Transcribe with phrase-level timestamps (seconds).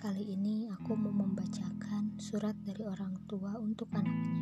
[0.00, 4.40] Kali ini aku mau membacakan surat dari orang tua untuk anaknya.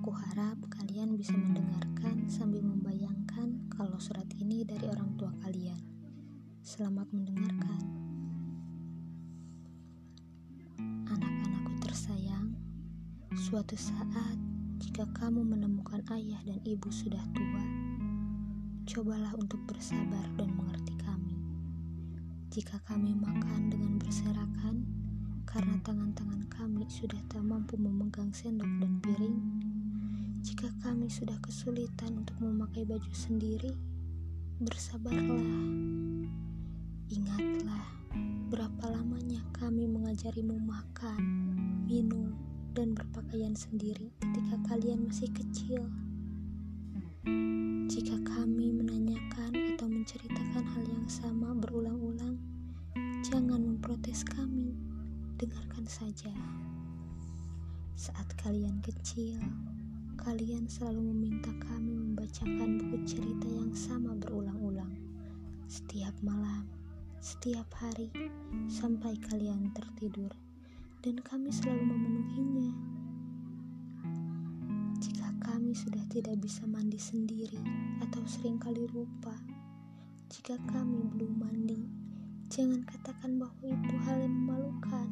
[0.00, 5.76] Aku harap kalian bisa mendengarkan sambil membayangkan kalau surat ini dari orang tua kalian.
[6.64, 7.84] Selamat mendengarkan.
[11.04, 12.56] Anak-anakku tersayang,
[13.44, 14.40] suatu saat
[14.80, 17.64] jika kamu menemukan ayah dan ibu sudah tua,
[18.88, 21.31] cobalah untuk bersabar dan mengerti kami.
[22.52, 24.84] Jika kami makan dengan berserakan,
[25.48, 29.40] karena tangan-tangan kami sudah tak mampu memegang sendok dan piring,
[30.44, 33.72] jika kami sudah kesulitan untuk memakai baju sendiri,
[34.60, 35.48] bersabarlah.
[37.08, 37.88] Ingatlah
[38.52, 41.24] berapa lamanya kami mengajarimu makan,
[41.88, 42.36] minum,
[42.76, 45.88] dan berpakaian sendiri ketika kalian masih kecil.
[47.88, 51.41] Jika kami menanyakan atau menceritakan hal yang sama
[53.32, 54.76] jangan memprotes kami,
[55.40, 56.28] dengarkan saja.
[57.96, 59.40] Saat kalian kecil,
[60.20, 64.92] kalian selalu meminta kami membacakan buku cerita yang sama berulang-ulang,
[65.64, 66.68] setiap malam,
[67.24, 68.12] setiap hari,
[68.68, 70.36] sampai kalian tertidur,
[71.00, 72.68] dan kami selalu memenuhinya
[75.42, 77.58] kami sudah tidak bisa mandi sendiri
[77.98, 79.34] atau sering kali lupa.
[80.30, 82.01] Jika kami belum mandi,
[82.52, 85.08] jangan katakan bahwa itu hal yang memalukan.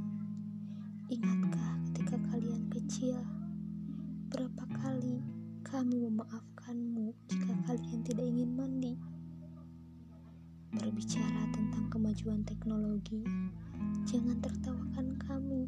[1.09, 3.17] Ingatkah ketika kalian kecil,
[4.29, 5.25] berapa kali
[5.65, 8.93] kami memaafkanmu jika kalian tidak ingin mandi?
[10.77, 13.25] Berbicara tentang kemajuan teknologi,
[14.05, 15.65] jangan tertawakan kami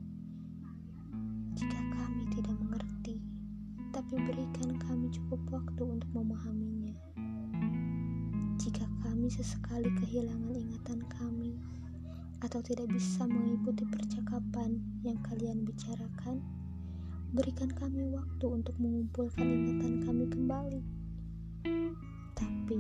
[1.57, 3.17] jika kami tidak mengerti
[3.97, 6.93] tapi berikan kami cukup waktu untuk memahaminya.
[8.61, 11.32] Jika kami sesekali kehilangan ingatan kami
[12.53, 16.45] atau tidak bisa mengikuti percakapan yang kalian bicarakan,
[17.33, 20.85] berikan kami waktu untuk mengumpulkan ingatan kami kembali.
[22.37, 22.77] Tapi,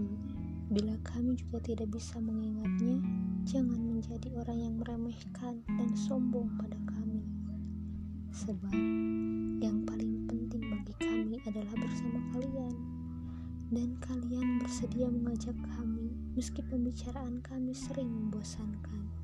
[0.68, 3.00] bila kami juga tidak bisa mengingatnya,
[3.48, 7.24] jangan menjadi orang yang meremehkan dan sombong pada kami.
[8.28, 8.76] Sebab,
[9.64, 10.12] yang paling
[11.42, 12.74] adalah bersama kalian
[13.74, 19.21] dan kalian bersedia mengajak kami meski pembicaraan kami sering membosankan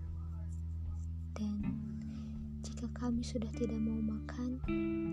[1.38, 1.62] dan
[2.66, 4.58] jika kami sudah tidak mau makan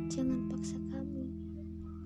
[0.09, 1.29] jangan paksa kami.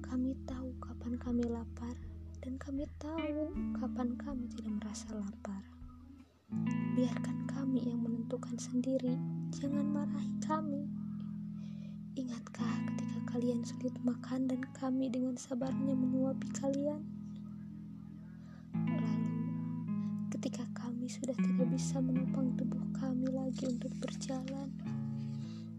[0.03, 1.95] Kami tahu kapan kami lapar
[2.43, 3.47] dan kami tahu
[3.79, 5.63] kapan kami tidak merasa lapar.
[6.99, 9.15] Biarkan kami yang menentukan sendiri
[9.55, 10.83] jangan marahi kami.
[12.19, 17.18] Ingatkah ketika kalian sulit makan dan kami dengan sabarnya menyuapi kalian?
[21.09, 24.69] Sudah tidak bisa menopang tubuh kami lagi untuk berjalan,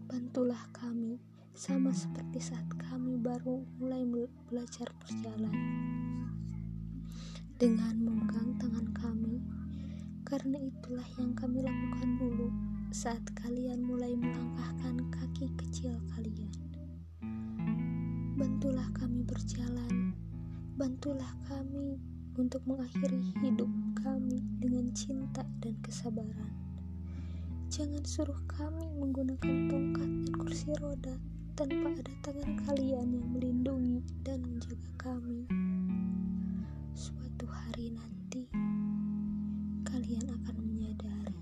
[0.03, 1.23] bantulah kami
[1.55, 4.03] sama seperti saat kami baru mulai
[4.51, 5.55] belajar berjalan.
[7.55, 9.39] Dengan memegang tangan kami,
[10.27, 12.51] karena itulah yang kami lakukan dulu
[12.91, 16.51] saat kalian mulai melangkahkan kaki kecil kalian.
[18.35, 20.11] Bantulah kami berjalan,
[20.75, 22.03] bantulah kami
[22.35, 26.49] untuk mengakhiri hidup kami dengan cinta dan kesabaran.
[27.69, 31.13] Jangan suruh kami menggunakan tongkat dan kursi roda
[31.53, 35.45] tanpa ada tangan kalian yang melindungi dan menjaga kami.
[36.97, 38.49] Suatu hari nanti,
[39.85, 41.37] kalian akan menyadari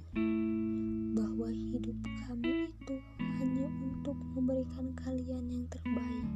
[1.16, 1.96] bahwa hidup
[2.28, 2.96] kami itu
[3.40, 6.28] hanya untuk memberikan kalian yang terbaik,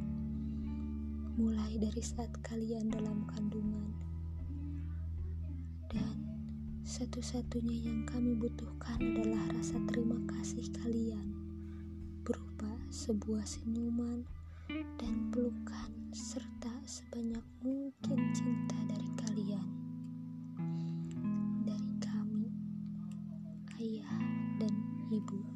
[1.36, 3.92] mulai dari saat kalian dalam kandungan,
[6.84, 11.32] satu-satunya yang kami butuhkan adalah rasa terima kasih kalian,
[12.28, 14.20] berupa sebuah senyuman
[15.00, 19.68] dan pelukan, serta sebanyak mungkin cinta dari kalian.
[21.64, 22.52] Dari kami,
[23.80, 24.20] ayah
[25.08, 25.53] ibu